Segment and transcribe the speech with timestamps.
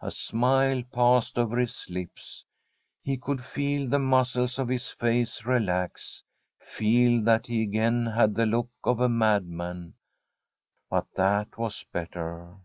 [0.00, 2.46] A smile passed over his lips.
[3.02, 6.22] He could feel the muscles of his face relax,
[6.58, 9.92] feel that he again had the look of a madman.
[10.88, 12.56] But that was better.